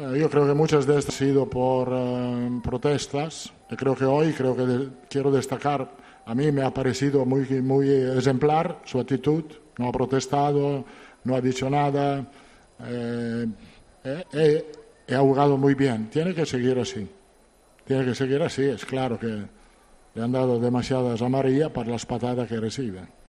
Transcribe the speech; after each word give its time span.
Yo 0.00 0.30
creo 0.30 0.46
que 0.46 0.54
muchas 0.54 0.86
de 0.86 0.98
estas 0.98 1.20
han 1.20 1.28
sido 1.28 1.48
por 1.48 1.88
eh, 1.92 2.60
protestas. 2.62 3.52
Y 3.70 3.76
creo 3.76 3.94
que 3.94 4.04
hoy, 4.04 4.32
creo 4.32 4.56
que 4.56 4.62
de- 4.66 4.88
quiero 5.10 5.30
destacar, 5.30 5.90
a 6.24 6.34
mí 6.34 6.50
me 6.52 6.62
ha 6.62 6.72
parecido 6.72 7.24
muy, 7.26 7.44
muy 7.60 7.90
ejemplar 7.90 8.80
su 8.84 8.98
actitud. 8.98 9.44
No 9.78 9.88
ha 9.88 9.92
protestado, 9.92 10.84
no 11.24 11.34
ha 11.34 11.40
dicho 11.40 11.68
nada. 11.68 12.26
eh, 12.82 13.46
eh, 14.04 14.24
eh, 14.32 14.72
eh 15.06 15.16
jugado 15.16 15.56
muy 15.58 15.74
bien. 15.74 16.08
Tiene 16.08 16.34
que 16.34 16.46
seguir 16.46 16.78
así. 16.78 17.06
Tiene 17.84 18.04
que 18.06 18.14
seguir 18.14 18.42
así. 18.42 18.62
Es 18.64 18.84
claro 18.86 19.18
que 19.18 19.42
le 20.14 20.22
han 20.22 20.32
dado 20.32 20.58
demasiadas 20.58 21.20
amarillas 21.20 21.70
para 21.70 21.90
las 21.90 22.06
patadas 22.06 22.48
que 22.48 22.58
recibe. 22.58 23.00